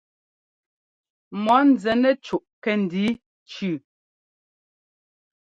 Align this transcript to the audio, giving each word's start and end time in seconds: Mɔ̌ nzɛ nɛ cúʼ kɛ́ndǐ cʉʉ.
Mɔ̌ 1.43 1.57
nzɛ 1.69 1.91
nɛ 2.01 2.09
cúʼ 2.25 2.43
kɛ́ndǐ 2.63 3.03
cʉʉ. 3.49 3.73